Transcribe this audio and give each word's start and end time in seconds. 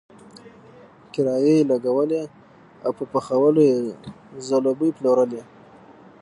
کرایي 1.13 1.55
یې 1.59 1.67
لګولی 1.69 2.21
او 2.85 2.91
په 2.97 3.03
پخولو 3.11 3.61
یې 3.69 3.77
ځلوبۍ 4.47 4.89
پلورلې. 4.97 5.41